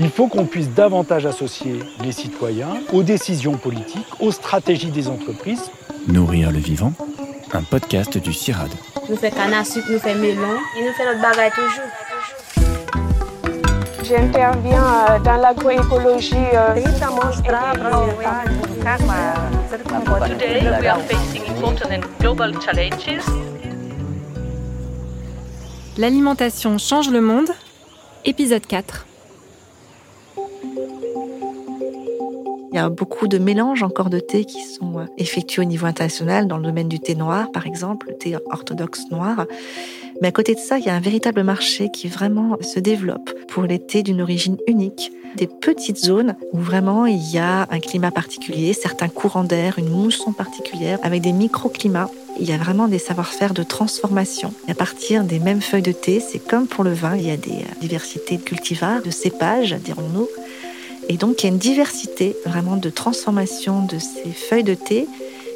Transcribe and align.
Il 0.00 0.10
faut 0.10 0.28
qu'on 0.28 0.44
puisse 0.44 0.70
davantage 0.70 1.26
associer 1.26 1.80
les 2.04 2.12
citoyens 2.12 2.68
aux 2.92 3.02
décisions 3.02 3.56
politiques, 3.56 4.06
aux 4.20 4.30
stratégies 4.30 4.92
des 4.92 5.08
entreprises. 5.08 5.72
Nourrir 6.06 6.52
le 6.52 6.58
vivant, 6.58 6.92
un 7.52 7.64
podcast 7.64 8.16
du 8.16 8.32
CIRAD. 8.32 8.70
Nous 9.10 9.16
faisons 9.16 9.34
canne 9.34 9.54
à 9.54 9.64
sucre, 9.64 9.88
nous 9.90 9.98
faisons 9.98 10.14
melon 10.20 10.54
et 10.78 10.84
nous 10.84 10.92
faisons 10.92 11.10
notre 11.10 11.20
bagaille 11.20 11.50
toujours. 11.50 11.90
J'interviens 14.04 14.84
euh, 15.10 15.18
dans 15.18 15.36
l'agroécologie. 15.36 16.36
Today, 20.28 20.62
we 20.80 20.86
are 20.86 21.00
facing 21.02 21.42
important 21.48 21.90
and 21.90 22.04
global 22.20 22.52
challenges. 22.60 23.24
L'alimentation 25.96 26.78
change 26.78 27.10
le 27.10 27.20
monde, 27.20 27.48
épisode 28.24 28.64
4. 28.64 29.04
Il 32.70 32.76
y 32.76 32.78
a 32.78 32.88
beaucoup 32.90 33.28
de 33.28 33.38
mélanges 33.38 33.82
encore 33.82 34.10
de 34.10 34.20
thé 34.20 34.44
qui 34.44 34.62
sont 34.62 34.98
euh, 34.98 35.04
effectués 35.16 35.62
au 35.62 35.64
niveau 35.64 35.86
international 35.86 36.46
dans 36.46 36.58
le 36.58 36.64
domaine 36.64 36.88
du 36.88 37.00
thé 37.00 37.14
noir, 37.14 37.50
par 37.50 37.66
exemple, 37.66 38.08
le 38.10 38.16
thé 38.16 38.36
orthodoxe 38.50 39.10
noir. 39.10 39.46
Mais 40.20 40.28
à 40.28 40.32
côté 40.32 40.54
de 40.54 40.60
ça, 40.60 40.78
il 40.78 40.84
y 40.84 40.88
a 40.88 40.94
un 40.94 41.00
véritable 41.00 41.42
marché 41.44 41.90
qui 41.90 42.08
vraiment 42.08 42.58
se 42.60 42.80
développe 42.80 43.32
pour 43.48 43.62
les 43.62 43.78
thés 43.78 44.02
d'une 44.02 44.20
origine 44.20 44.56
unique, 44.66 45.12
des 45.36 45.46
petites 45.46 45.98
zones 45.98 46.34
où 46.52 46.58
vraiment 46.58 47.06
il 47.06 47.22
y 47.32 47.38
a 47.38 47.66
un 47.70 47.78
climat 47.78 48.10
particulier, 48.10 48.72
certains 48.72 49.08
courants 49.08 49.44
d'air, 49.44 49.78
une 49.78 49.88
mousson 49.88 50.32
particulière, 50.32 50.98
avec 51.02 51.22
des 51.22 51.32
microclimats. 51.32 52.10
Il 52.40 52.48
y 52.48 52.52
a 52.52 52.56
vraiment 52.56 52.88
des 52.88 52.98
savoir-faire 52.98 53.54
de 53.54 53.62
transformation. 53.62 54.52
Et 54.66 54.72
à 54.72 54.74
partir 54.74 55.24
des 55.24 55.38
mêmes 55.38 55.60
feuilles 55.60 55.82
de 55.82 55.92
thé, 55.92 56.20
c'est 56.20 56.38
comme 56.38 56.66
pour 56.66 56.84
le 56.84 56.92
vin, 56.92 57.16
il 57.16 57.26
y 57.26 57.30
a 57.30 57.36
des 57.36 57.50
euh, 57.50 57.80
diversités 57.80 58.36
de 58.36 58.42
cultivars, 58.42 59.02
de 59.02 59.10
cépages, 59.10 59.74
dirons-nous. 59.74 60.28
Et 61.08 61.16
donc, 61.16 61.42
il 61.42 61.46
y 61.46 61.48
a 61.48 61.52
une 61.52 61.58
diversité 61.58 62.36
vraiment 62.44 62.76
de 62.76 62.90
transformation 62.90 63.84
de 63.84 63.98
ces 63.98 64.30
feuilles 64.30 64.64
de 64.64 64.74
thé 64.74 65.06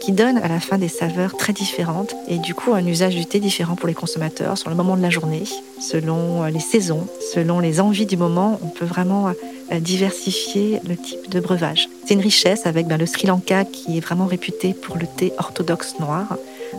qui 0.03 0.11
donnent 0.11 0.39
à 0.39 0.49
la 0.49 0.59
fin 0.59 0.79
des 0.79 0.89
saveurs 0.89 1.37
très 1.37 1.53
différentes 1.53 2.17
et 2.27 2.39
du 2.39 2.55
coup 2.55 2.73
un 2.75 2.85
usage 2.85 3.15
du 3.15 3.25
thé 3.25 3.39
différent 3.39 3.77
pour 3.77 3.87
les 3.87 3.95
consommateurs 3.95 4.59
sur 4.59 4.69
le 4.69 4.75
moment 4.75 4.97
de 4.97 5.03
la 5.03 5.11
journée, 5.11 5.45
selon 5.81 6.43
euh, 6.43 6.49
les 6.49 6.59
saisons, 6.59 7.07
selon 7.33 7.61
les 7.61 7.81
envies 7.81 8.07
du 8.07 8.17
moment. 8.17 8.59
On 8.65 8.69
peut 8.69 8.85
vraiment 8.85 9.29
euh, 9.29 9.79
diversifier 9.79 10.81
le 10.89 10.97
type 10.97 11.31
de 11.31 11.39
breuvage. 11.39 11.89
C'est 12.05 12.15
une 12.15 12.21
richesse 12.21 12.67
avec 12.67 12.89
ben, 12.89 12.97
le 12.97 13.07
Sri 13.07 13.29
Lanka 13.29 13.65
qui 13.65 13.97
est 13.97 14.01
vraiment 14.01 14.27
réputé 14.27 14.75
pour 14.75 14.97
le 14.97 15.07
thé 15.07 15.33
orthodoxe 15.39 15.95
noir, 16.01 16.37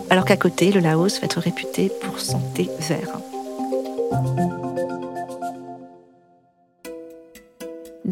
alors 0.09 0.25
qu'à 0.25 0.35
côté, 0.35 0.71
le 0.71 0.81
Laos 0.81 1.19
va 1.21 1.25
être 1.25 1.39
réputé 1.39 1.89
pour 2.01 2.19
son 2.19 2.39
thé 2.53 2.69
vert. 2.81 3.19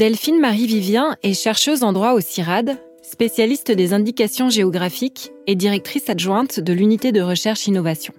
Delphine 0.02 0.39
Marie-Vivien 0.39 1.16
est 1.21 1.39
chercheuse 1.39 1.83
en 1.83 1.94
droit 1.94 2.13
au 2.13 2.21
CIRAD, 2.21 2.75
spécialiste 3.03 3.71
des 3.71 3.94
indications 3.94 4.49
géographiques 4.49 5.30
et 5.45 5.53
directrice 5.53 6.09
adjointe 6.09 6.59
de 6.59 6.73
l'unité 6.73 7.11
de 7.11 7.21
recherche 7.21 7.67
innovation. 7.67 8.11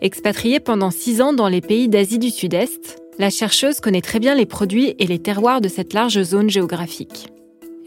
Expatriée 0.00 0.60
pendant 0.60 0.92
six 0.92 1.20
ans 1.20 1.32
dans 1.32 1.48
les 1.48 1.60
pays 1.60 1.88
d'Asie 1.88 2.20
du 2.20 2.30
Sud-Est, 2.30 3.02
la 3.18 3.30
chercheuse 3.30 3.80
connaît 3.80 4.02
très 4.02 4.20
bien 4.20 4.36
les 4.36 4.46
produits 4.46 4.94
et 5.00 5.08
les 5.08 5.18
terroirs 5.18 5.60
de 5.60 5.66
cette 5.66 5.94
large 5.94 6.22
zone 6.22 6.48
géographique. 6.48 7.26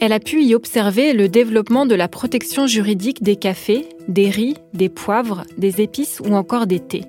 Elle 0.01 0.11
a 0.11 0.19
pu 0.19 0.43
y 0.43 0.53
observer 0.53 1.13
le 1.13 1.29
développement 1.29 1.85
de 1.85 1.95
la 1.95 2.09
protection 2.09 2.67
juridique 2.67 3.23
des 3.23 3.37
cafés, 3.37 3.87
des 4.09 4.29
riz, 4.29 4.57
des 4.73 4.89
poivres, 4.89 5.45
des 5.57 5.79
épices 5.79 6.19
ou 6.19 6.33
encore 6.33 6.67
des 6.67 6.81
thés. 6.81 7.05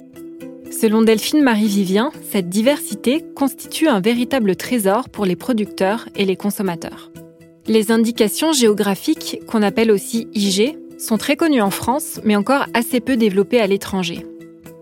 Selon 0.71 1.03
Delphine 1.03 1.43
Marie-Vivien, 1.43 2.13
cette 2.31 2.49
diversité 2.49 3.25
constitue 3.35 3.89
un 3.89 4.01
véritable 4.01 4.55
trésor 4.55 5.09
pour 5.09 5.25
les 5.25 5.37
producteurs 5.37 6.09
et 6.15 6.25
les 6.25 6.37
consommateurs. 6.37 7.11
Les 7.67 7.91
indications 7.91 8.53
géographiques, 8.53 9.41
qu'on 9.47 9.63
appelle 9.63 9.91
aussi 9.91 10.29
IG, 10.35 10.79
sont 10.99 11.19
très 11.19 11.37
connues 11.37 11.63
en 11.63 11.71
France, 11.71 12.21
mais 12.25 12.37
encore 12.37 12.67
assez 12.75 13.01
peu 13.01 13.17
développées 13.17 13.61
à 13.61 13.67
l'étranger. 13.67 14.25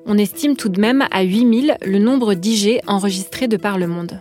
On 0.06 0.19
estime 0.19 0.56
tout 0.56 0.69
de 0.69 0.80
même 0.80 1.04
à 1.10 1.22
8000 1.22 1.78
le 1.84 1.98
nombre 1.98 2.34
d'IG 2.34 2.80
enregistrés 2.86 3.48
de 3.48 3.56
par 3.56 3.78
le 3.78 3.86
monde. 3.86 4.20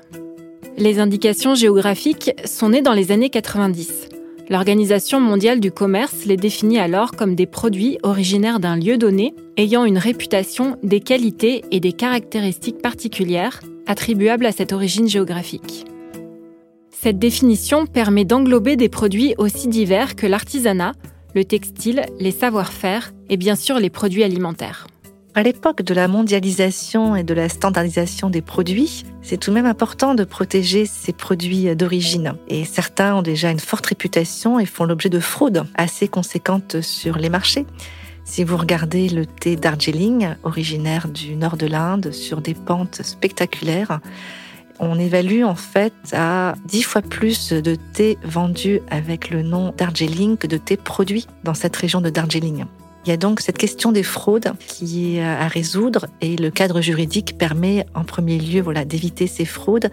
Les 0.78 1.00
indications 1.00 1.56
géographiques 1.56 2.32
sont 2.46 2.70
nées 2.70 2.82
dans 2.82 2.94
les 2.94 3.12
années 3.12 3.30
90. 3.30 4.15
L'Organisation 4.48 5.20
mondiale 5.20 5.60
du 5.60 5.72
commerce 5.72 6.26
les 6.26 6.38
définit 6.38 6.78
alors 6.78 7.12
comme 7.12 7.34
des 7.34 7.48
produits 7.48 7.98
originaires 8.04 8.60
d'un 8.60 8.76
lieu 8.76 8.98
donné, 8.98 9.34
ayant 9.58 9.86
une 9.86 9.98
réputation, 9.98 10.78
des 10.84 11.00
qualités 11.00 11.64
et 11.72 11.80
des 11.80 11.94
caractéristiques 11.94 12.80
particulières 12.80 13.62
attribuables 13.88 14.46
à 14.46 14.52
cette 14.52 14.72
origine 14.72 15.08
géographique. 15.08 15.86
Cette 16.92 17.18
définition 17.18 17.88
permet 17.88 18.26
d'englober 18.26 18.76
des 18.76 18.90
produits 18.90 19.34
aussi 19.40 19.68
divers 19.68 20.16
que 20.16 20.28
l'artisanat, 20.28 20.94
le 21.34 21.44
textile, 21.44 22.06
les 22.20 22.32
savoir-faire 22.32 23.14
et 23.30 23.38
bien 23.38 23.56
sûr 23.56 23.80
les 23.80 23.90
produits 23.90 24.24
alimentaires. 24.24 24.88
À 25.38 25.44
l'époque 25.44 25.82
de 25.82 25.94
la 25.94 26.08
mondialisation 26.08 27.18
et 27.18 27.24
de 27.24 27.34
la 27.34 27.50
standardisation 27.50 28.30
des 28.30 28.42
produits, 28.42 29.04
c'est 29.22 29.36
tout 29.36 29.50
de 29.50 29.56
même 29.56 29.66
important 29.66 30.16
de 30.16 30.24
protéger 30.24 30.86
ces 30.86 31.12
produits 31.12 31.76
d'origine. 31.76 32.36
Et 32.48 32.64
certains 32.64 33.16
ont 33.16 33.22
déjà 33.22 33.52
une 33.52 33.60
forte 33.60 33.86
réputation 33.88 34.62
et 34.62 34.66
font 34.66 34.86
l'objet 34.86 35.10
de 35.10 35.20
fraudes 35.20 35.66
assez 35.76 36.08
conséquentes 36.08 36.80
sur 36.80 37.18
les 37.18 37.28
marchés. 37.28 37.66
Si 38.24 38.46
vous 38.46 38.56
regardez 38.56 39.10
le 39.10 39.26
thé 39.26 39.58
Darjeeling, 39.58 40.36
originaire 40.44 41.10
du 41.10 41.36
nord 41.36 41.58
de 41.58 41.68
l'Inde, 41.68 42.14
sur 42.14 42.40
des 42.40 42.54
pentes 42.54 43.02
spectaculaires, 43.02 44.00
on 44.80 44.98
évalue 44.98 45.44
en 45.44 45.56
fait 45.56 45.94
à 46.14 46.54
10 46.66 46.84
fois 46.84 47.02
plus 47.02 47.52
de 47.52 47.76
thé 47.92 48.18
vendus 48.24 48.80
avec 48.90 49.32
le 49.32 49.42
nom 49.42 49.74
Darjeeling 49.76 50.38
que 50.38 50.48
de 50.48 50.56
thé 50.56 50.78
produits 50.78 51.28
dans 51.44 51.54
cette 51.54 51.76
région 51.76 52.00
de 52.00 52.10
Darjeeling. 52.10 52.64
Il 53.06 53.10
y 53.10 53.14
a 53.14 53.18
donc 53.18 53.40
cette 53.40 53.60
question 53.60 53.92
des 53.92 54.02
fraudes 54.02 54.54
qui 54.58 55.18
est 55.18 55.24
à 55.24 55.48
résoudre 55.48 56.08
et 56.22 56.36
le 56.38 56.50
cadre 56.50 56.82
juridique 56.82 57.38
permet 57.38 57.86
en 57.94 58.04
premier 58.04 58.40
lieu 58.40 58.62
voilà, 58.62 58.84
d'éviter 58.84 59.28
ces 59.28 59.46
fraudes 59.46 59.92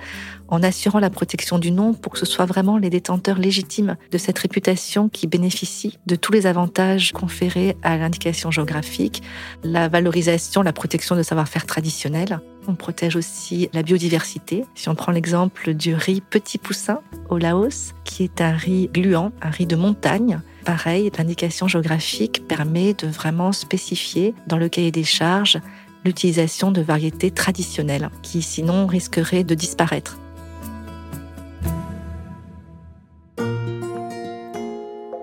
en 0.48 0.62
assurant 0.62 0.98
la 0.98 1.10
protection 1.10 1.58
du 1.58 1.72
nom 1.72 1.92
pour 1.92 2.12
que 2.12 2.18
ce 2.18 2.24
soit 2.24 2.46
vraiment 2.46 2.78
les 2.78 2.88
détenteurs 2.88 3.38
légitimes 3.38 3.96
de 4.10 4.16
cette 4.16 4.38
réputation 4.38 5.10
qui 5.10 5.26
bénéficient 5.26 5.98
de 6.06 6.16
tous 6.16 6.32
les 6.32 6.46
avantages 6.46 7.12
conférés 7.12 7.76
à 7.82 7.98
l'indication 7.98 8.50
géographique, 8.50 9.22
la 9.62 9.88
valorisation, 9.88 10.62
la 10.62 10.72
protection 10.72 11.14
de 11.14 11.22
savoir-faire 11.22 11.66
traditionnel. 11.66 12.40
On 12.66 12.74
protège 12.74 13.16
aussi 13.16 13.68
la 13.74 13.82
biodiversité. 13.82 14.64
Si 14.74 14.88
on 14.88 14.94
prend 14.94 15.12
l'exemple 15.12 15.74
du 15.74 15.94
riz 15.94 16.22
petit 16.22 16.56
poussin 16.56 17.00
au 17.28 17.36
Laos, 17.36 17.92
qui 18.04 18.24
est 18.24 18.40
un 18.40 18.52
riz 18.52 18.88
gluant, 18.90 19.32
un 19.42 19.50
riz 19.50 19.66
de 19.66 19.76
montagne, 19.76 20.40
Pareil, 20.64 21.10
l'indication 21.18 21.66
géographique 21.66 22.46
permet 22.46 22.94
de 22.94 23.08
vraiment 23.08 23.52
spécifier 23.52 24.34
dans 24.46 24.58
le 24.58 24.68
cahier 24.68 24.92
des 24.92 25.04
charges 25.04 25.58
l'utilisation 26.04 26.70
de 26.70 26.80
variétés 26.80 27.30
traditionnelles 27.30 28.10
qui 28.22 28.42
sinon 28.42 28.86
risqueraient 28.86 29.44
de 29.44 29.54
disparaître. 29.54 30.18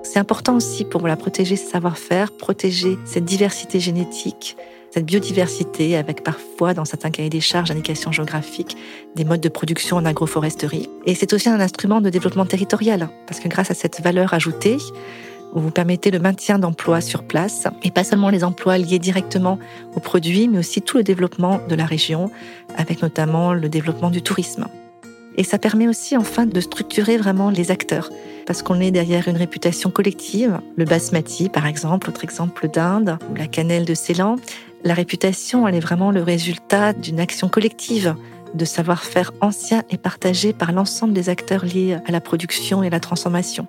C'est 0.03 0.19
important 0.19 0.55
aussi 0.55 0.83
pour 0.85 1.07
la 1.07 1.15
protéger 1.15 1.55
ce 1.55 1.69
savoir-faire, 1.69 2.31
protéger 2.31 2.97
cette 3.05 3.25
diversité 3.25 3.79
génétique, 3.79 4.57
cette 4.91 5.05
biodiversité 5.05 5.95
avec 5.97 6.23
parfois 6.23 6.73
dans 6.73 6.85
certains 6.85 7.11
cahiers 7.11 7.29
des 7.29 7.41
charges 7.41 7.71
indications 7.71 8.11
géographiques 8.11 8.77
des 9.15 9.25
modes 9.25 9.41
de 9.41 9.49
production 9.49 9.97
en 9.97 10.05
agroforesterie. 10.05 10.89
Et 11.05 11.15
c'est 11.15 11.33
aussi 11.33 11.49
un 11.49 11.59
instrument 11.59 12.01
de 12.01 12.09
développement 12.09 12.45
territorial 12.45 13.09
parce 13.27 13.39
que 13.39 13.47
grâce 13.47 13.71
à 13.71 13.73
cette 13.73 14.01
valeur 14.01 14.33
ajoutée, 14.33 14.77
vous 15.53 15.71
permettez 15.71 16.11
le 16.11 16.19
maintien 16.19 16.59
d'emplois 16.59 17.01
sur 17.01 17.23
place, 17.23 17.67
et 17.83 17.89
pas 17.91 18.03
seulement 18.03 18.29
les 18.29 18.43
emplois 18.43 18.77
liés 18.77 18.99
directement 18.99 19.57
aux 19.95 19.99
produits, 19.99 20.47
mais 20.47 20.59
aussi 20.59 20.81
tout 20.81 20.97
le 20.97 21.03
développement 21.03 21.59
de 21.67 21.75
la 21.75 21.85
région, 21.85 22.29
avec 22.77 23.01
notamment 23.01 23.53
le 23.53 23.67
développement 23.67 24.11
du 24.11 24.21
tourisme. 24.21 24.67
Et 25.37 25.43
ça 25.43 25.57
permet 25.57 25.87
aussi 25.87 26.17
enfin 26.17 26.45
de 26.45 26.59
structurer 26.59 27.17
vraiment 27.17 27.49
les 27.49 27.71
acteurs, 27.71 28.09
parce 28.45 28.61
qu'on 28.61 28.79
est 28.79 28.91
derrière 28.91 29.27
une 29.27 29.37
réputation 29.37 29.89
collective. 29.89 30.59
Le 30.75 30.85
basmati, 30.85 31.49
par 31.49 31.65
exemple, 31.65 32.09
autre 32.09 32.23
exemple 32.23 32.67
d'Inde, 32.67 33.17
ou 33.31 33.35
la 33.35 33.47
cannelle 33.47 33.85
de 33.85 33.93
Ceylan. 33.93 34.35
La 34.83 34.93
réputation, 34.93 35.67
elle 35.67 35.75
est 35.75 35.81
vraiment 35.81 36.11
le 36.11 36.23
résultat 36.23 36.93
d'une 36.93 37.19
action 37.19 37.49
collective 37.49 38.15
de 38.53 38.65
savoir-faire 38.65 39.33
ancien 39.41 39.83
et 39.89 39.97
partagé 39.97 40.53
par 40.53 40.71
l'ensemble 40.71 41.13
des 41.13 41.29
acteurs 41.29 41.65
liés 41.65 41.97
à 42.05 42.11
la 42.11 42.21
production 42.21 42.81
et 42.81 42.89
la 42.89 42.99
transformation. 42.99 43.67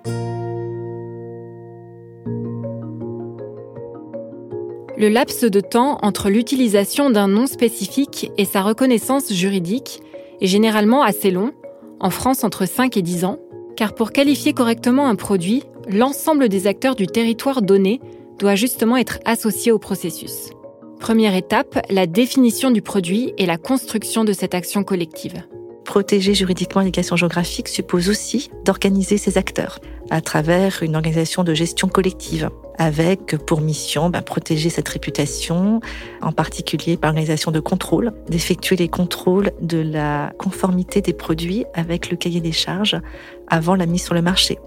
Le 4.97 5.09
laps 5.09 5.43
de 5.43 5.59
temps 5.59 5.97
entre 6.01 6.29
l'utilisation 6.29 7.09
d'un 7.09 7.27
nom 7.27 7.47
spécifique 7.47 8.31
et 8.37 8.45
sa 8.45 8.61
reconnaissance 8.61 9.33
juridique 9.33 10.01
est 10.39 10.47
généralement 10.47 11.03
assez 11.03 11.31
long, 11.31 11.51
en 11.99 12.09
France 12.09 12.43
entre 12.43 12.65
5 12.65 12.95
et 12.97 13.01
10 13.01 13.25
ans, 13.25 13.39
car 13.75 13.95
pour 13.95 14.11
qualifier 14.11 14.53
correctement 14.53 15.09
un 15.09 15.15
produit, 15.15 15.63
l'ensemble 15.89 16.49
des 16.49 16.67
acteurs 16.67 16.95
du 16.95 17.07
territoire 17.07 17.61
donné 17.61 17.99
doit 18.39 18.55
justement 18.55 18.95
être 18.95 19.19
associé 19.25 19.71
au 19.71 19.79
processus. 19.79 20.51
Première 21.01 21.33
étape, 21.33 21.79
la 21.89 22.05
définition 22.05 22.69
du 22.69 22.83
produit 22.83 23.33
et 23.39 23.47
la 23.47 23.57
construction 23.57 24.23
de 24.23 24.33
cette 24.33 24.53
action 24.53 24.83
collective. 24.83 25.43
protéger 25.83 26.35
juridiquement 26.35 26.81
l'indication 26.81 27.15
géographique 27.15 27.67
suppose 27.67 28.07
aussi 28.07 28.51
d'organiser 28.63 29.17
ses 29.17 29.39
acteurs 29.39 29.79
à 30.11 30.21
travers 30.21 30.83
une 30.83 30.95
organisation 30.95 31.43
de 31.43 31.55
gestion 31.55 31.87
collective 31.87 32.51
avec 32.77 33.35
pour 33.45 33.61
mission 33.61 34.11
bah, 34.11 34.21
protéger 34.21 34.69
cette 34.69 34.87
réputation, 34.87 35.81
en 36.21 36.31
particulier 36.31 36.97
par 36.97 37.09
l'organisation 37.09 37.51
de 37.51 37.59
contrôle, 37.59 38.13
d'effectuer 38.29 38.75
les 38.75 38.87
contrôles 38.87 39.51
de 39.59 39.79
la 39.79 40.31
conformité 40.37 41.01
des 41.01 41.13
produits 41.13 41.65
avec 41.73 42.11
le 42.11 42.15
cahier 42.15 42.41
des 42.41 42.51
charges 42.51 43.01
avant 43.47 43.73
la 43.73 43.87
mise 43.87 44.03
sur 44.03 44.13
le 44.13 44.21
marché. 44.21 44.59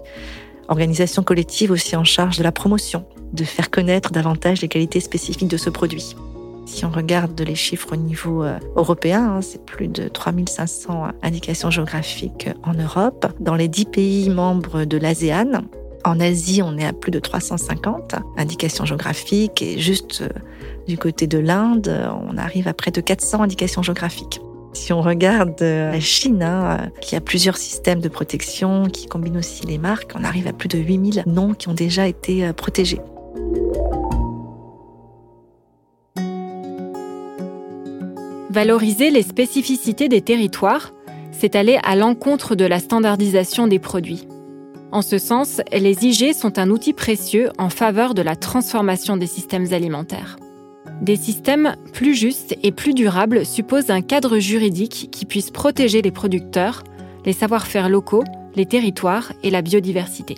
Organisation 0.67 1.23
collective 1.23 1.71
aussi 1.71 1.95
en 1.95 2.03
charge 2.03 2.37
de 2.37 2.43
la 2.43 2.51
promotion, 2.51 3.05
de 3.35 3.43
faire 3.43 3.69
connaître 3.69 4.11
davantage 4.11 4.61
les 4.61 4.67
qualités 4.67 4.99
spécifiques 4.99 5.47
de 5.47 5.57
ce 5.57 5.69
produit. 5.69 6.15
Si 6.65 6.83
on 6.83 6.89
regarde 6.89 7.39
les 7.41 7.55
chiffres 7.55 7.93
au 7.93 7.95
niveau 7.95 8.43
euh, 8.43 8.57
européen, 8.75 9.35
hein, 9.35 9.41
c'est 9.41 9.63
plus 9.63 9.87
de 9.87 10.07
3500 10.07 11.09
indications 11.21 11.69
géographiques 11.69 12.49
en 12.63 12.73
Europe. 12.73 13.27
Dans 13.39 13.55
les 13.55 13.67
10 13.67 13.85
pays 13.85 14.29
membres 14.29 14.83
de 14.83 14.97
l'ASEAN, 14.97 15.63
en 16.03 16.19
Asie, 16.19 16.61
on 16.63 16.77
est 16.77 16.85
à 16.85 16.93
plus 16.93 17.11
de 17.11 17.19
350 17.19 18.15
indications 18.37 18.85
géographiques 18.85 19.61
et 19.61 19.79
juste 19.79 20.21
euh, 20.21 20.29
du 20.87 20.97
côté 20.97 21.27
de 21.27 21.37
l'Inde, 21.37 22.09
on 22.29 22.37
arrive 22.37 22.67
à 22.67 22.73
près 22.73 22.91
de 22.91 23.01
400 23.01 23.43
indications 23.43 23.83
géographiques. 23.83 24.39
Si 24.73 24.91
on 24.91 25.01
regarde 25.01 25.61
euh, 25.61 25.91
la 25.91 25.99
Chine, 25.99 26.43
hein, 26.43 26.89
qui 26.99 27.15
a 27.15 27.21
plusieurs 27.21 27.57
systèmes 27.57 28.01
de 28.01 28.09
protection, 28.09 28.87
qui 28.87 29.05
combine 29.05 29.37
aussi 29.37 29.65
les 29.67 29.77
marques, 29.77 30.13
on 30.15 30.23
arrive 30.23 30.47
à 30.47 30.53
plus 30.53 30.67
de 30.67 30.79
8000 30.79 31.23
noms 31.27 31.53
qui 31.53 31.69
ont 31.69 31.73
déjà 31.73 32.07
été 32.07 32.51
protégés. 32.53 32.99
Valoriser 38.49 39.09
les 39.09 39.21
spécificités 39.21 40.07
des 40.07 40.21
territoires, 40.21 40.93
c'est 41.33 41.57
aller 41.57 41.77
à 41.83 41.97
l'encontre 41.97 42.55
de 42.55 42.63
la 42.63 42.79
standardisation 42.79 43.67
des 43.67 43.79
produits. 43.79 44.27
En 44.93 45.01
ce 45.01 45.17
sens, 45.17 45.59
les 45.73 46.05
IG 46.05 46.33
sont 46.33 46.57
un 46.57 46.69
outil 46.69 46.93
précieux 46.93 47.49
en 47.57 47.69
faveur 47.69 48.13
de 48.13 48.21
la 48.21 48.37
transformation 48.37 49.17
des 49.17 49.27
systèmes 49.27 49.73
alimentaires. 49.73 50.37
Des 51.01 51.17
systèmes 51.17 51.75
plus 51.91 52.15
justes 52.15 52.55
et 52.63 52.71
plus 52.71 52.93
durables 52.93 53.45
supposent 53.45 53.89
un 53.89 54.01
cadre 54.01 54.39
juridique 54.39 55.09
qui 55.11 55.25
puisse 55.25 55.51
protéger 55.51 56.01
les 56.01 56.11
producteurs, 56.11 56.83
les 57.25 57.33
savoir-faire 57.33 57.89
locaux, 57.89 58.23
les 58.55 58.65
territoires 58.65 59.33
et 59.43 59.49
la 59.49 59.61
biodiversité. 59.61 60.35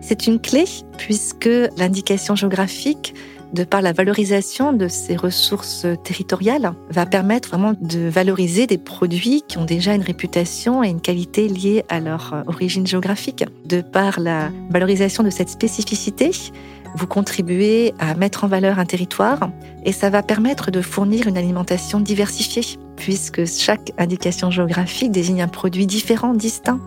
C'est 0.00 0.26
une 0.26 0.40
clé 0.40 0.64
puisque 0.98 1.48
l'indication 1.76 2.34
géographique 2.34 3.14
de 3.52 3.64
par 3.64 3.82
la 3.82 3.92
valorisation 3.92 4.72
de 4.72 4.88
ces 4.88 5.16
ressources 5.16 5.86
territoriales, 6.04 6.72
va 6.90 7.06
permettre 7.06 7.48
vraiment 7.48 7.74
de 7.80 8.08
valoriser 8.08 8.66
des 8.66 8.78
produits 8.78 9.42
qui 9.46 9.58
ont 9.58 9.64
déjà 9.64 9.94
une 9.94 10.02
réputation 10.02 10.84
et 10.84 10.88
une 10.88 11.00
qualité 11.00 11.48
liée 11.48 11.84
à 11.88 12.00
leur 12.00 12.32
euh, 12.32 12.42
origine 12.46 12.86
géographique. 12.86 13.44
De 13.64 13.80
par 13.80 14.20
la 14.20 14.50
valorisation 14.70 15.22
de 15.24 15.30
cette 15.30 15.48
spécificité, 15.48 16.30
vous 16.96 17.06
contribuez 17.06 17.92
à 17.98 18.14
mettre 18.14 18.44
en 18.44 18.48
valeur 18.48 18.78
un 18.78 18.84
territoire 18.84 19.50
et 19.84 19.92
ça 19.92 20.10
va 20.10 20.22
permettre 20.22 20.70
de 20.70 20.80
fournir 20.80 21.26
une 21.26 21.36
alimentation 21.36 22.00
diversifiée, 22.00 22.78
puisque 22.96 23.46
chaque 23.46 23.92
indication 23.98 24.50
géographique 24.50 25.12
désigne 25.12 25.42
un 25.42 25.48
produit 25.48 25.86
différent, 25.86 26.34
distinct 26.34 26.80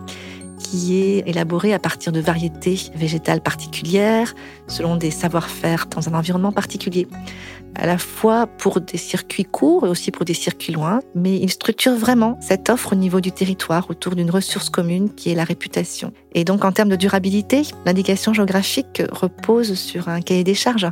qui 0.74 0.96
est 1.00 1.28
élaboré 1.28 1.72
à 1.72 1.78
partir 1.78 2.10
de 2.10 2.18
variétés 2.18 2.80
végétales 2.96 3.40
particulières, 3.40 4.34
selon 4.66 4.96
des 4.96 5.12
savoir-faire 5.12 5.86
dans 5.86 6.08
un 6.08 6.14
environnement 6.14 6.50
particulier, 6.50 7.06
à 7.76 7.86
la 7.86 7.96
fois 7.96 8.48
pour 8.48 8.80
des 8.80 8.98
circuits 8.98 9.44
courts 9.44 9.86
et 9.86 9.88
aussi 9.88 10.10
pour 10.10 10.24
des 10.24 10.34
circuits 10.34 10.72
loin, 10.72 10.98
mais 11.14 11.38
il 11.38 11.48
structure 11.50 11.94
vraiment 11.94 12.36
cette 12.40 12.70
offre 12.70 12.92
au 12.92 12.96
niveau 12.96 13.20
du 13.20 13.30
territoire 13.30 13.88
autour 13.88 14.16
d'une 14.16 14.30
ressource 14.30 14.68
commune 14.68 15.14
qui 15.14 15.30
est 15.30 15.36
la 15.36 15.44
réputation. 15.44 16.12
Et 16.32 16.44
donc 16.44 16.64
en 16.64 16.72
termes 16.72 16.88
de 16.88 16.96
durabilité, 16.96 17.62
l'indication 17.86 18.34
géographique 18.34 19.00
repose 19.12 19.74
sur 19.74 20.08
un 20.08 20.22
cahier 20.22 20.42
des 20.42 20.54
charges 20.54 20.88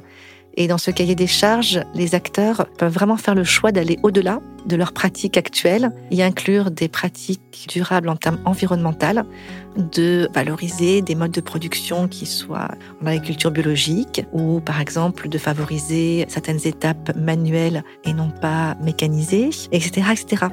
et 0.55 0.69
dans 0.69 0.79
ce 0.79 0.91
cahier 0.91 1.15
des 1.15 1.27
charges, 1.27 1.81
les 1.95 2.15
acteurs 2.15 2.67
peuvent 2.79 2.93
vraiment 2.93 3.17
faire 3.17 3.35
le 3.35 3.45
choix 3.45 3.73
d'aller 3.73 3.99
au-delà 4.03 4.41
de 4.67 4.77
leurs 4.77 4.93
pratiques 4.93 5.37
actuelles 5.37 5.93
et 6.11 6.23
inclure 6.23 6.71
des 6.71 6.89
pratiques 6.89 7.67
durables 7.69 8.09
en 8.09 8.17
termes 8.17 8.39
environnementaux, 8.45 9.23
de 9.77 10.29
valoriser 10.35 11.03
des 11.03 11.15
modes 11.15 11.33
de 11.33 11.41
production 11.41 12.07
qui 12.07 12.27
soient 12.27 12.71
en 13.03 13.07
agriculture 13.07 13.51
biologique 13.51 14.25
ou 14.33 14.61
par 14.61 14.81
exemple 14.81 15.29
de 15.29 15.39
favoriser 15.39 16.27
certaines 16.29 16.61
étapes 16.67 17.17
manuelles 17.17 17.83
et 18.05 18.13
non 18.13 18.31
pas 18.31 18.77
mécanisées, 18.83 19.51
etc. 19.73 20.07
etc. 20.13 20.47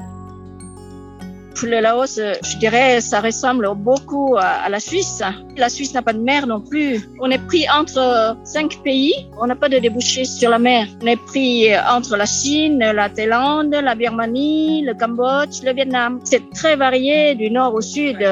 Le 1.62 1.80
Laos, 1.80 2.18
je 2.18 2.56
dirais, 2.58 3.00
ça 3.00 3.20
ressemble 3.20 3.68
beaucoup 3.76 4.36
à 4.38 4.68
la 4.68 4.80
Suisse. 4.80 5.22
La 5.56 5.68
Suisse 5.68 5.92
n'a 5.92 6.00
pas 6.00 6.14
de 6.14 6.18
mer 6.18 6.46
non 6.46 6.60
plus. 6.60 7.06
On 7.20 7.30
est 7.30 7.44
pris 7.46 7.66
entre 7.68 8.36
cinq 8.44 8.78
pays. 8.82 9.12
On 9.40 9.46
n'a 9.46 9.56
pas 9.56 9.68
de 9.68 9.78
débouché 9.78 10.24
sur 10.24 10.50
la 10.50 10.58
mer. 10.58 10.86
On 11.02 11.06
est 11.06 11.20
pris 11.26 11.68
entre 11.78 12.16
la 12.16 12.24
Chine, 12.24 12.78
la 12.78 13.10
Thaïlande, 13.10 13.72
la 13.74 13.94
Birmanie, 13.94 14.82
le 14.82 14.94
Cambodge, 14.94 15.62
le 15.62 15.74
Vietnam. 15.74 16.20
C'est 16.24 16.48
très 16.50 16.76
varié 16.76 17.34
du 17.34 17.50
nord 17.50 17.74
au 17.74 17.82
sud. 17.82 18.26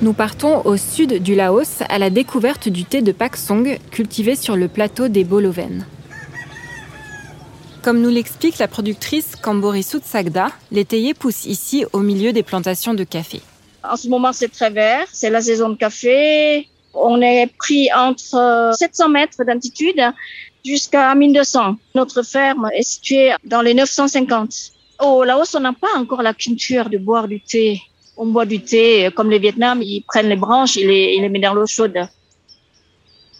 Nous 0.00 0.12
partons 0.12 0.62
au 0.64 0.76
sud 0.76 1.22
du 1.22 1.34
Laos 1.34 1.82
à 1.88 1.98
la 1.98 2.10
découverte 2.10 2.68
du 2.68 2.84
thé 2.84 3.02
de 3.02 3.12
Pak 3.12 3.36
Song 3.36 3.78
cultivé 3.90 4.36
sur 4.36 4.56
le 4.56 4.68
plateau 4.68 5.08
des 5.08 5.24
Boloven. 5.24 5.86
Comme 7.84 8.00
nous 8.00 8.08
l'explique 8.08 8.56
la 8.56 8.66
productrice 8.66 9.36
Kamborisut 9.36 10.00
Sagda, 10.02 10.46
les 10.72 10.86
théiers 10.86 11.12
poussent 11.12 11.44
ici 11.44 11.84
au 11.92 11.98
milieu 11.98 12.32
des 12.32 12.42
plantations 12.42 12.94
de 12.94 13.04
café. 13.04 13.42
En 13.86 13.96
ce 13.96 14.08
moment, 14.08 14.32
c'est 14.32 14.48
très 14.48 14.70
vert, 14.70 15.06
c'est 15.12 15.28
la 15.28 15.42
saison 15.42 15.68
de 15.68 15.74
café. 15.74 16.66
On 16.94 17.20
est 17.20 17.46
pris 17.58 17.90
entre 17.94 18.72
700 18.78 19.10
mètres 19.10 19.44
d'altitude 19.44 20.00
jusqu'à 20.64 21.14
1200. 21.14 21.76
Notre 21.94 22.22
ferme 22.22 22.70
est 22.74 22.84
située 22.84 23.32
dans 23.44 23.60
les 23.60 23.74
950. 23.74 24.54
Au 25.00 25.22
Laos, 25.22 25.54
on 25.54 25.60
n'a 25.60 25.74
pas 25.74 25.94
encore 25.98 26.22
la 26.22 26.32
culture 26.32 26.88
de 26.88 26.96
boire 26.96 27.28
du 27.28 27.42
thé. 27.42 27.82
On 28.16 28.24
boit 28.24 28.46
du 28.46 28.62
thé 28.62 29.10
comme 29.14 29.28
les 29.28 29.38
Vietnam, 29.38 29.82
ils 29.82 30.02
prennent 30.08 30.30
les 30.30 30.36
branches, 30.36 30.76
ils 30.76 30.86
les, 30.86 31.16
ils 31.18 31.20
les 31.20 31.28
mettent 31.28 31.42
dans 31.42 31.52
l'eau 31.52 31.66
chaude. 31.66 31.98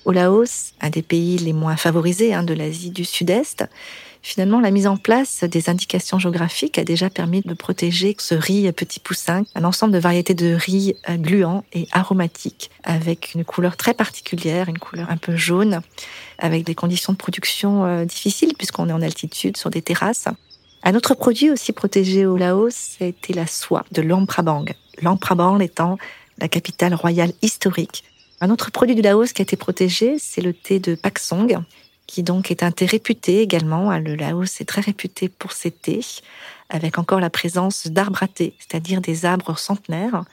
Au 0.05 0.13
Laos, 0.13 0.75
un 0.83 0.91
des 0.91 1.01
pays 1.01 1.39
les 1.39 1.55
moins 1.55 1.77
favorisés 1.77 2.35
hein, 2.35 2.43
de 2.43 2.53
l'Asie 2.53 2.91
du 2.91 3.07
Sud-Est, 3.07 3.65
Finalement, 4.27 4.59
la 4.59 4.71
mise 4.71 4.87
en 4.87 4.97
place 4.97 5.45
des 5.45 5.69
indications 5.69 6.19
géographiques 6.19 6.79
a 6.79 6.85
déjà 6.85 7.11
permis 7.11 7.43
de 7.43 7.53
protéger 7.53 8.17
ce 8.19 8.35
riz 8.35 8.73
petit 8.73 8.99
poussin, 8.99 9.45
un 9.55 9.65
ensemble 9.65 9.93
de 9.93 9.99
variétés 9.99 10.33
de 10.33 10.55
riz 10.55 10.97
gluants 11.07 11.63
et 11.75 11.87
aromatiques, 11.93 12.71
avec 12.85 13.35
une 13.35 13.45
couleur 13.45 13.77
très 13.77 13.93
particulière, 13.93 14.71
une 14.71 14.79
couleur 14.79 15.11
un 15.11 15.19
peu 15.19 15.37
jaune, 15.37 15.83
avec 16.39 16.65
des 16.65 16.75
conditions 16.75 17.13
de 17.13 17.19
production 17.19 17.85
euh, 17.85 18.07
difficiles 18.07 18.55
puisqu'on 18.57 18.89
est 18.89 18.95
en 18.95 19.03
altitude 19.03 19.59
sur 19.59 19.69
des 19.69 19.83
terrasses. 19.83 20.29
Un 20.85 20.95
autre 20.95 21.15
produit 21.15 21.51
aussi 21.51 21.73
protégé 21.73 22.25
au 22.25 22.39
Laos, 22.39 22.97
été 23.01 23.35
la 23.35 23.47
soie 23.47 23.85
de 23.93 24.01
l'Amprabang. 24.01 24.65
L'Amprabang 25.03 25.61
étant 25.61 25.99
la 26.39 26.49
capitale 26.49 26.95
royale 26.95 27.35
historique. 27.43 28.05
Un 28.41 28.49
autre 28.49 28.71
produit 28.71 28.95
du 28.95 29.03
Laos 29.03 29.35
qui 29.35 29.43
a 29.43 29.45
été 29.45 29.57
protégé, 29.57 30.17
c'est 30.19 30.41
le 30.41 30.55
thé 30.55 30.81
de 30.81 30.95
Paksong, 30.95 31.63
qui 32.07 32.23
donc 32.23 32.51
est 32.51 32.63
un 32.63 32.71
thé 32.71 32.87
réputé 32.87 33.41
également. 33.41 33.97
Le 33.99 34.15
Laos 34.15 34.61
est 34.61 34.65
très 34.65 34.81
réputé 34.81 35.29
pour 35.29 35.53
ses 35.53 35.71
thés, 35.71 36.05
avec 36.69 36.99
encore 36.99 37.21
la 37.21 37.31
présence 37.31 37.87
d'arbres 37.87 38.23
à 38.23 38.29
thé, 38.29 38.55
c'est-à-dire 38.59 39.01
des 39.01 39.25
arbres 39.25 39.59
centenaires 39.59 40.25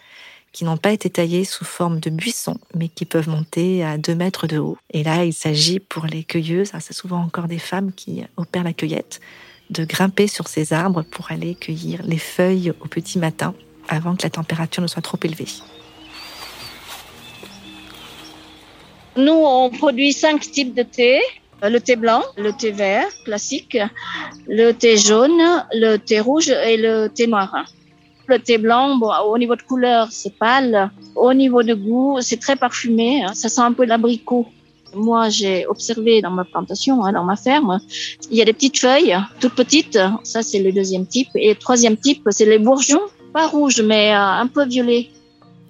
qui 0.51 0.65
n'ont 0.65 0.77
pas 0.77 0.91
été 0.91 1.09
taillés 1.09 1.45
sous 1.45 1.63
forme 1.63 1.99
de 1.99 2.09
buissons, 2.09 2.57
mais 2.75 2.89
qui 2.89 3.05
peuvent 3.05 3.29
monter 3.29 3.83
à 3.85 3.97
2 3.97 4.15
mètres 4.15 4.47
de 4.47 4.57
haut. 4.57 4.77
Et 4.91 5.03
là, 5.03 5.23
il 5.23 5.33
s'agit 5.33 5.79
pour 5.79 6.05
les 6.05 6.23
cueilleuses, 6.23 6.71
hein, 6.73 6.79
c'est 6.81 6.93
souvent 6.93 7.21
encore 7.21 7.47
des 7.47 7.59
femmes 7.59 7.93
qui 7.93 8.23
opèrent 8.35 8.65
la 8.65 8.73
cueillette, 8.73 9.21
de 9.69 9.85
grimper 9.85 10.27
sur 10.27 10.49
ces 10.49 10.73
arbres 10.73 11.03
pour 11.03 11.31
aller 11.31 11.55
cueillir 11.55 12.01
les 12.03 12.17
feuilles 12.17 12.73
au 12.81 12.87
petit 12.87 13.17
matin, 13.17 13.53
avant 13.87 14.15
que 14.15 14.23
la 14.23 14.29
température 14.29 14.81
ne 14.81 14.87
soit 14.87 15.01
trop 15.01 15.17
élevée. 15.23 15.47
Nous, 19.15 19.31
on 19.31 19.69
produit 19.69 20.13
cinq 20.13 20.41
types 20.41 20.73
de 20.73 20.83
thé. 20.83 21.19
Euh, 21.63 21.69
le 21.69 21.79
thé 21.79 21.95
blanc, 21.95 22.23
le 22.37 22.51
thé 22.53 22.71
vert 22.71 23.07
classique, 23.23 23.77
le 24.47 24.71
thé 24.71 24.97
jaune, 24.97 25.41
le 25.73 25.97
thé 25.97 26.19
rouge 26.19 26.49
et 26.49 26.77
le 26.77 27.07
thé 27.07 27.27
noir. 27.27 27.53
Le 28.27 28.39
thé 28.39 28.57
blanc, 28.57 28.97
bon, 28.97 29.11
au 29.27 29.37
niveau 29.37 29.55
de 29.55 29.61
couleur, 29.61 30.07
c'est 30.11 30.33
pâle. 30.35 30.89
Au 31.15 31.33
niveau 31.33 31.63
de 31.63 31.73
goût, 31.73 32.17
c'est 32.21 32.39
très 32.39 32.55
parfumé. 32.55 33.23
Hein. 33.23 33.33
Ça 33.33 33.49
sent 33.49 33.61
un 33.61 33.73
peu 33.73 33.85
l'abricot. 33.85 34.45
Moi, 34.93 35.29
j'ai 35.29 35.65
observé 35.67 36.21
dans 36.21 36.31
ma 36.31 36.43
plantation, 36.43 37.03
hein, 37.05 37.13
dans 37.13 37.23
ma 37.23 37.37
ferme, 37.37 37.79
il 38.29 38.37
y 38.37 38.41
a 38.41 38.45
des 38.45 38.51
petites 38.51 38.77
feuilles, 38.77 39.17
toutes 39.39 39.55
petites. 39.55 39.97
Ça, 40.23 40.43
c'est 40.43 40.59
le 40.59 40.71
deuxième 40.71 41.05
type. 41.05 41.29
Et 41.35 41.49
le 41.49 41.55
troisième 41.55 41.95
type, 41.95 42.27
c'est 42.29 42.45
les 42.45 42.59
bourgeons, 42.59 43.01
pas 43.33 43.47
rouges, 43.47 43.81
mais 43.81 44.11
euh, 44.11 44.17
un 44.17 44.47
peu 44.47 44.65
violets. 44.65 45.07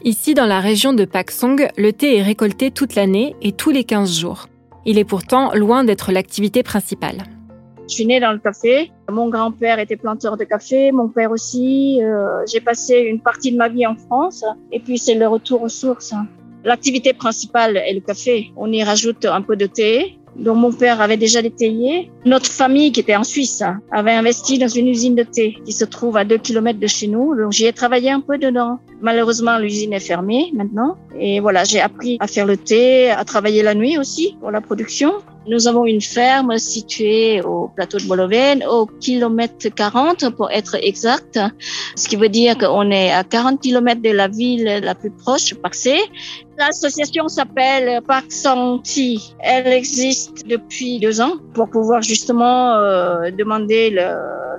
Ici, 0.04 0.34
dans 0.34 0.48
la 0.48 0.60
région 0.60 0.94
de 0.94 1.06
Pak 1.06 1.30
Song, 1.30 1.70
le 1.78 1.94
thé 1.94 2.18
est 2.18 2.24
récolté 2.24 2.72
toute 2.72 2.96
l'année 2.96 3.36
et 3.44 3.52
tous 3.52 3.70
les 3.70 3.84
15 3.84 4.20
jours. 4.20 4.48
Il 4.86 4.98
est 4.98 5.04
pourtant 5.06 5.54
loin 5.54 5.84
d'être 5.84 6.12
l'activité 6.12 6.64
principale. 6.64 7.24
Je 7.88 7.96
suis 7.96 8.06
née 8.06 8.20
dans 8.20 8.32
le 8.32 8.40
café. 8.40 8.92
Mon 9.10 9.30
grand-père 9.30 9.78
était 9.80 9.98
planteur 9.98 10.38
de 10.38 10.44
café, 10.44 10.92
mon 10.92 11.10
père 11.10 11.32
aussi. 11.32 12.00
Euh, 12.02 12.44
j'ai 12.52 12.62
passé 12.62 12.96
une 13.00 13.20
partie 13.20 13.52
de 13.52 13.58
ma 13.58 13.70
vie 13.70 13.86
en 13.86 13.96
France 13.96 14.44
et 14.72 14.80
puis 14.80 14.98
c'est 14.98 15.16
le 15.16 15.28
retour 15.28 15.62
aux 15.62 15.70
sources. 15.70 16.14
L'activité 16.64 17.14
principale 17.14 17.78
est 17.78 17.94
le 17.94 18.00
café. 18.00 18.52
On 18.56 18.72
y 18.72 18.84
rajoute 18.84 19.26
un 19.26 19.42
peu 19.42 19.56
de 19.56 19.66
thé, 19.66 20.18
dont 20.36 20.56
mon 20.56 20.72
père 20.72 21.02
avait 21.02 21.18
déjà 21.18 21.42
détaillé. 21.42 22.12
Notre 22.26 22.50
famille, 22.52 22.92
qui 22.92 23.00
était 23.00 23.16
en 23.16 23.24
Suisse, 23.24 23.64
avait 23.92 24.12
investi 24.12 24.58
dans 24.58 24.68
une 24.68 24.88
usine 24.88 25.16
de 25.16 25.24
thé 25.24 25.58
qui 25.66 25.74
se 25.74 25.86
trouve 25.86 26.18
à 26.18 26.24
deux 26.24 26.38
kilomètres 26.38 26.80
de 26.80 26.88
chez 26.88 27.08
nous. 27.08 27.36
Donc, 27.36 27.52
j'y 27.52 27.66
ai 27.66 27.74
travaillé 27.74 28.12
un 28.12 28.22
peu 28.22 28.38
dedans. 28.38 28.80
Malheureusement, 29.02 29.58
l'usine 29.58 29.94
est 29.94 30.00
fermée 30.00 30.52
maintenant. 30.54 30.96
Et 31.20 31.40
voilà, 31.40 31.64
j'ai 31.64 31.82
appris 31.82 32.18
à 32.20 32.28
faire 32.28 32.46
le 32.46 32.56
thé, 32.56 33.10
à 33.10 33.26
travailler 33.26 33.64
la 33.64 33.74
nuit 33.74 33.98
aussi 33.98 34.38
pour 34.40 34.52
la 34.52 34.62
production. 34.62 35.14
Nous 35.48 35.68
avons 35.68 35.86
une 35.86 36.02
ferme 36.02 36.60
située 36.60 37.42
au 37.42 37.68
plateau 37.76 37.98
de 37.98 38.06
Boloven, 38.06 38.64
au 38.64 38.86
kilomètre 38.86 39.70
40 39.70 40.30
pour 40.36 40.52
être 40.52 40.76
exact, 40.84 41.40
ce 41.96 42.08
qui 42.08 42.16
veut 42.16 42.30
dire 42.30 42.56
qu'on 42.60 42.92
est 42.92 43.12
à 43.12 43.24
40 43.24 43.60
kilomètres 43.60 44.04
de 44.04 44.12
la 44.12 44.28
ville 44.28 44.82
la 44.84 44.94
plus 44.94 45.10
proche, 45.10 45.56
Parcé. 45.56 45.98
L'association 46.60 47.28
s'appelle 47.28 48.02
Parc 48.04 48.32
Santi. 48.32 49.34
Elle 49.40 49.68
existe 49.68 50.46
depuis 50.46 51.00
deux 51.00 51.22
ans 51.22 51.34
pour 51.56 51.72
pouvoir 51.72 52.04
justement 52.04 52.76
euh, 52.76 53.32
demander 53.32 53.90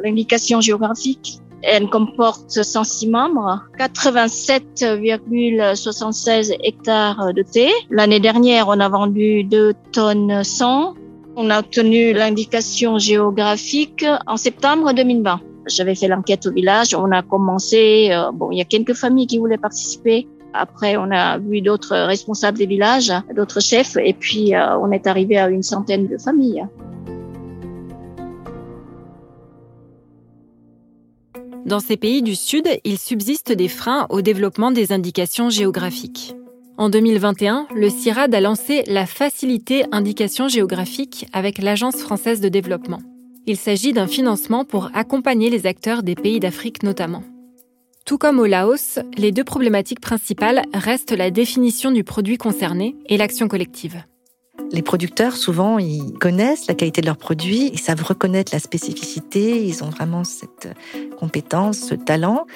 l'indication 0.03 0.61
géographique 0.61 1.39
elle 1.63 1.89
comporte 1.89 2.51
106 2.51 3.09
membres, 3.09 3.63
87,76 3.79 6.57
hectares 6.63 7.33
de 7.35 7.43
thé. 7.43 7.71
L'année 7.91 8.21
dernière, 8.21 8.69
on 8.69 8.81
a 8.81 8.89
vendu 8.89 9.45
2 9.45 9.75
tonnes 9.93 10.43
100. 10.43 10.95
On 11.37 11.51
a 11.51 11.61
obtenu 11.61 12.13
l'indication 12.13 12.99
géographique 12.99 14.05
en 14.27 14.37
septembre 14.37 14.93
2020. 14.93 15.41
J'avais 15.67 15.95
fait 15.95 16.09
l'enquête 16.09 16.45
au 16.47 16.53
village. 16.53 16.95
On 16.95 17.13
a 17.13 17.23
commencé, 17.23 18.09
euh, 18.11 18.33
bon, 18.33 18.51
il 18.51 18.59
y 18.59 18.61
a 18.61 18.65
quelques 18.65 18.95
familles 18.95 19.29
qui 19.29 19.39
voulaient 19.39 19.59
participer. 19.59 20.27
Après, 20.55 20.97
on 20.97 21.11
a 21.11 21.39
vu 21.39 21.63
d'autres 21.63 21.97
responsables 21.97 22.59
des 22.59 22.67
villages, 22.67 23.13
d'autres 23.35 23.61
chefs, 23.61 23.97
et 23.97 24.13
puis 24.13 24.55
euh, 24.55 24.77
on 24.79 24.91
est 24.91 25.07
arrivé 25.07 25.39
à 25.39 25.49
une 25.49 25.63
centaine 25.63 26.09
de 26.09 26.19
familles. 26.19 26.67
Dans 31.73 31.81
ces 31.81 31.97
pays 31.97 32.21
du 32.21 32.35
Sud, 32.35 32.69
il 32.85 32.99
subsiste 32.99 33.51
des 33.51 33.69
freins 33.69 34.07
au 34.11 34.21
développement 34.21 34.73
des 34.73 34.93
indications 34.93 35.49
géographiques. 35.49 36.35
En 36.77 36.91
2021, 36.91 37.67
le 37.75 37.89
CIRAD 37.89 38.35
a 38.35 38.43
lancé 38.43 38.85
la 38.89 39.07
Facilité 39.07 39.87
Indication 39.91 40.49
Géographique 40.49 41.27
avec 41.33 41.57
l'Agence 41.57 41.97
française 41.97 42.43
de 42.43 42.51
développement. 42.51 43.01
Il 43.47 43.57
s'agit 43.57 43.95
d'un 43.95 44.07
financement 44.07 44.67
pour 44.67 44.91
accompagner 44.93 45.49
les 45.49 45.65
acteurs 45.65 46.03
des 46.03 46.15
pays 46.15 46.41
d'Afrique 46.41 46.83
notamment. 46.83 47.23
Tout 48.05 48.19
comme 48.19 48.39
au 48.39 48.45
Laos, 48.45 48.99
les 49.17 49.33
deux 49.33 49.43
problématiques 49.43 50.01
principales 50.01 50.65
restent 50.75 51.17
la 51.17 51.31
définition 51.31 51.91
du 51.91 52.05
produit 52.05 52.37
concerné 52.37 52.97
et 53.07 53.17
l'action 53.17 53.49
collective. 53.49 54.05
Les 54.73 54.81
producteurs, 54.81 55.37
souvent, 55.37 55.79
ils 55.79 56.15
connaissent 56.15 56.67
la 56.67 56.75
qualité 56.75 57.03
de 57.03 57.07
leurs 57.07 57.19
produits, 57.19 57.71
ils 57.75 57.79
savent 57.79 58.03
reconnaître 58.03 58.55
la 58.55 58.59
spécificité, 58.59 59.63
ils 59.63 59.85
ont 59.85 59.91
vraiment 59.91 60.25
cette 60.25 60.69
compétence, 61.19 61.79
ce 61.79 61.95
talent, 61.95 62.47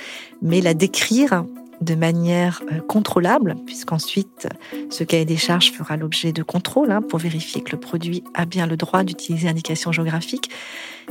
mais 0.40 0.62
la 0.62 0.72
décrire 0.72 1.44
de 1.80 1.94
manière 1.94 2.62
euh, 2.72 2.80
contrôlable, 2.80 3.56
puisqu'ensuite 3.66 4.48
ce 4.90 5.04
cahier 5.04 5.24
des 5.24 5.36
charges 5.36 5.72
fera 5.72 5.96
l'objet 5.96 6.32
de 6.32 6.42
contrôle 6.42 6.90
hein, 6.90 7.02
pour 7.02 7.18
vérifier 7.18 7.62
que 7.62 7.72
le 7.72 7.78
produit 7.78 8.24
a 8.34 8.44
bien 8.44 8.66
le 8.66 8.76
droit 8.76 9.04
d'utiliser 9.04 9.46
l'indication 9.46 9.92
géographique. 9.92 10.50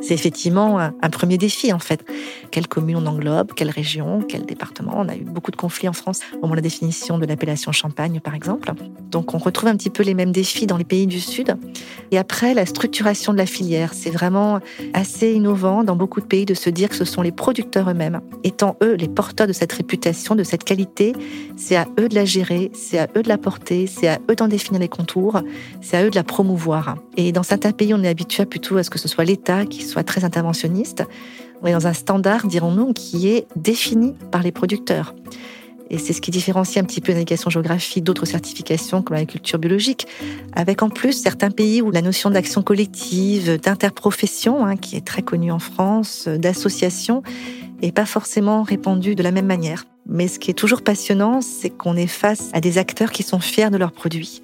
C'est 0.01 0.13
effectivement 0.13 0.77
un 0.79 1.09
premier 1.09 1.37
défi 1.37 1.71
en 1.71 1.79
fait. 1.79 2.05
Quelle 2.51 2.67
commune 2.67 2.97
on 2.97 3.05
englobe, 3.05 3.53
quelle 3.53 3.69
région, 3.69 4.21
quel 4.27 4.45
département? 4.45 4.93
On 4.95 5.07
a 5.07 5.15
eu 5.15 5.23
beaucoup 5.23 5.51
de 5.51 5.55
conflits 5.55 5.87
en 5.87 5.93
France 5.93 6.19
au 6.33 6.41
moment 6.41 6.51
de 6.51 6.57
la 6.57 6.61
définition 6.61 7.17
de 7.17 7.25
l'appellation 7.25 7.71
Champagne 7.71 8.19
par 8.19 8.35
exemple. 8.35 8.73
Donc 9.09 9.33
on 9.33 9.37
retrouve 9.37 9.69
un 9.69 9.77
petit 9.77 9.89
peu 9.89 10.03
les 10.03 10.13
mêmes 10.13 10.33
défis 10.33 10.67
dans 10.67 10.77
les 10.77 10.83
pays 10.83 11.07
du 11.07 11.21
Sud. 11.21 11.55
Et 12.11 12.17
après, 12.17 12.53
la 12.53 12.65
structuration 12.65 13.33
de 13.33 13.37
la 13.37 13.45
filière, 13.45 13.93
c'est 13.93 14.09
vraiment 14.09 14.59
assez 14.93 15.31
innovant 15.33 15.83
dans 15.83 15.95
beaucoup 15.95 16.21
de 16.21 16.25
pays 16.25 16.45
de 16.45 16.53
se 16.53 16.69
dire 16.69 16.89
que 16.89 16.95
ce 16.95 17.05
sont 17.05 17.21
les 17.21 17.31
producteurs 17.31 17.89
eux-mêmes, 17.89 18.21
étant 18.43 18.77
eux 18.83 18.93
les 18.93 19.07
porteurs 19.07 19.47
de 19.47 19.53
cette 19.53 19.71
réputation, 19.71 20.35
de 20.35 20.43
cette 20.43 20.54
qualité, 20.63 21.13
c'est 21.55 21.75
à 21.75 21.87
eux 21.99 22.07
de 22.07 22.15
la 22.15 22.25
gérer, 22.25 22.71
c'est 22.73 22.99
à 22.99 23.07
eux 23.17 23.21
de 23.21 23.29
la 23.29 23.37
porter, 23.37 23.87
c'est 23.87 24.07
à 24.07 24.19
eux 24.29 24.35
d'en 24.35 24.47
définir 24.47 24.79
les 24.79 24.87
contours, 24.87 25.41
c'est 25.81 25.97
à 25.97 26.05
eux 26.05 26.09
de 26.09 26.15
la 26.15 26.23
promouvoir. 26.23 26.97
Et 27.17 27.31
dans 27.31 27.43
certains 27.43 27.71
pays, 27.71 27.93
on 27.93 28.03
est 28.03 28.07
habitué 28.07 28.45
plutôt 28.45 28.77
à 28.77 28.83
ce 28.83 28.89
que 28.89 28.99
ce 28.99 29.07
soit 29.07 29.25
l'État 29.25 29.65
qui 29.65 29.83
soit 29.83 30.03
très 30.03 30.23
interventionniste. 30.23 31.03
On 31.61 31.71
dans 31.71 31.87
un 31.87 31.93
standard, 31.93 32.45
dirons-nous, 32.45 32.93
qui 32.93 33.29
est 33.29 33.47
défini 33.55 34.13
par 34.31 34.43
les 34.43 34.51
producteurs. 34.51 35.15
Et 35.89 35.97
c'est 35.97 36.13
ce 36.13 36.21
qui 36.21 36.31
différencie 36.31 36.81
un 36.83 36.85
petit 36.85 37.01
peu 37.01 37.11
l'indication 37.11 37.49
géographique 37.49 38.03
d'autres 38.03 38.25
certifications 38.25 39.01
comme 39.01 39.15
l'agriculture 39.15 39.59
biologique, 39.59 40.07
avec 40.53 40.81
en 40.81 40.89
plus 40.89 41.13
certains 41.13 41.51
pays 41.51 41.81
où 41.81 41.91
la 41.91 42.01
notion 42.01 42.31
d'action 42.31 42.63
collective, 42.63 43.59
d'interprofession, 43.59 44.65
hein, 44.65 44.77
qui 44.77 44.95
est 44.95 45.05
très 45.05 45.21
connue 45.21 45.51
en 45.51 45.59
France, 45.59 46.27
d'association, 46.27 47.21
n'est 47.81 47.91
pas 47.91 48.05
forcément 48.05 48.63
répandue 48.63 49.15
de 49.15 49.23
la 49.23 49.31
même 49.31 49.45
manière. 49.45 49.85
Mais 50.07 50.27
ce 50.27 50.39
qui 50.39 50.51
est 50.51 50.55
toujours 50.55 50.83
passionnant, 50.83 51.41
c'est 51.41 51.69
qu'on 51.69 51.95
est 51.95 52.07
face 52.07 52.49
à 52.53 52.61
des 52.61 52.77
acteurs 52.77 53.11
qui 53.11 53.23
sont 53.23 53.39
fiers 53.39 53.69
de 53.69 53.77
leurs 53.77 53.91
produits. 53.91 54.41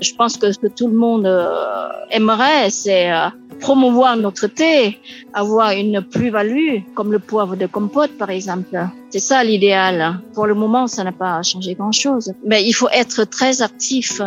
Je 0.00 0.12
pense 0.14 0.36
que 0.36 0.50
ce 0.50 0.58
que 0.58 0.66
tout 0.66 0.88
le 0.88 0.96
monde 0.96 1.26
euh, 1.26 1.88
aimerait, 2.10 2.70
c'est 2.70 3.12
euh, 3.12 3.28
promouvoir 3.60 4.16
notre 4.16 4.48
thé, 4.48 4.98
avoir 5.32 5.70
une 5.70 6.02
plus-value, 6.02 6.78
comme 6.94 7.12
le 7.12 7.20
poivre 7.20 7.54
de 7.54 7.66
compote, 7.66 8.10
par 8.18 8.30
exemple. 8.30 8.76
C'est 9.10 9.20
ça 9.20 9.44
l'idéal. 9.44 10.18
Pour 10.34 10.46
le 10.46 10.54
moment, 10.54 10.88
ça 10.88 11.04
n'a 11.04 11.12
pas 11.12 11.40
changé 11.42 11.74
grand-chose. 11.74 12.34
Mais 12.44 12.64
il 12.64 12.72
faut 12.72 12.88
être 12.92 13.24
très 13.24 13.62
actif. 13.62 14.20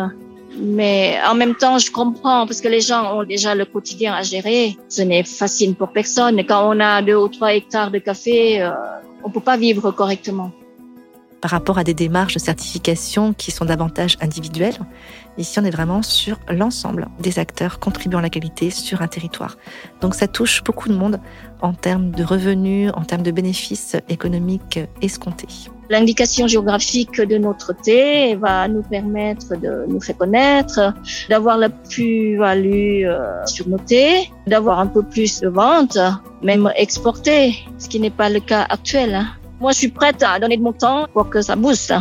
Mais 0.58 1.18
en 1.28 1.34
même 1.34 1.54
temps, 1.54 1.78
je 1.78 1.90
comprends 1.90 2.46
parce 2.46 2.60
que 2.60 2.68
les 2.68 2.80
gens 2.80 3.18
ont 3.18 3.24
déjà 3.24 3.54
le 3.54 3.64
quotidien 3.64 4.14
à 4.14 4.22
gérer. 4.22 4.76
Ce 4.88 5.02
n'est 5.02 5.24
facile 5.24 5.74
pour 5.74 5.90
personne. 5.92 6.38
Quand 6.44 6.74
on 6.74 6.80
a 6.80 7.02
deux 7.02 7.16
ou 7.16 7.28
trois 7.28 7.54
hectares 7.54 7.90
de 7.90 7.98
café, 7.98 8.62
euh, 8.62 8.70
on 9.24 9.30
peut 9.30 9.40
pas 9.40 9.56
vivre 9.56 9.90
correctement 9.90 10.50
par 11.40 11.50
rapport 11.50 11.78
à 11.78 11.84
des 11.84 11.94
démarches 11.94 12.34
de 12.34 12.38
certification 12.38 13.32
qui 13.32 13.50
sont 13.50 13.64
davantage 13.66 14.16
individuelles. 14.20 14.78
Ici, 15.38 15.60
on 15.60 15.64
est 15.64 15.70
vraiment 15.70 16.02
sur 16.02 16.38
l'ensemble 16.48 17.08
des 17.20 17.38
acteurs 17.38 17.78
contribuant 17.78 18.18
à 18.18 18.22
la 18.22 18.30
qualité 18.30 18.70
sur 18.70 19.02
un 19.02 19.06
territoire. 19.06 19.56
Donc 20.00 20.14
ça 20.14 20.28
touche 20.28 20.64
beaucoup 20.64 20.88
de 20.88 20.94
monde 20.94 21.20
en 21.60 21.72
termes 21.72 22.10
de 22.10 22.24
revenus, 22.24 22.90
en 22.94 23.02
termes 23.02 23.22
de 23.22 23.30
bénéfices 23.30 23.96
économiques 24.08 24.80
escomptés. 25.02 25.70
L'indication 25.88 26.46
géographique 26.46 27.20
de 27.20 27.38
notre 27.38 27.72
thé 27.72 28.34
va 28.34 28.66
nous 28.66 28.82
permettre 28.82 29.56
de 29.56 29.84
nous 29.86 30.00
faire 30.00 30.16
connaître, 30.16 30.94
d'avoir 31.28 31.58
la 31.58 31.68
plus-value 31.68 33.04
euh, 33.04 33.46
sur 33.46 33.68
nos 33.68 33.78
thés, 33.78 34.30
d'avoir 34.46 34.80
un 34.80 34.86
peu 34.86 35.02
plus 35.02 35.40
de 35.40 35.48
ventes, 35.48 35.98
même 36.42 36.70
exporter, 36.76 37.54
ce 37.78 37.88
qui 37.88 38.00
n'est 38.00 38.10
pas 38.10 38.28
le 38.28 38.40
cas 38.40 38.66
actuel. 38.68 39.14
Hein. 39.14 39.26
Moi, 39.60 39.72
je 39.72 39.78
suis 39.78 39.88
prête 39.88 40.22
à 40.22 40.38
donner 40.38 40.56
de 40.56 40.62
mon 40.62 40.72
temps 40.72 41.06
pour 41.12 41.30
que 41.30 41.40
ça 41.40 41.56
booste. 41.56 41.94